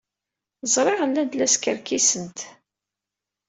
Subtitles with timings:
[0.73, 2.39] Ẓriɣ llant la skerkisent!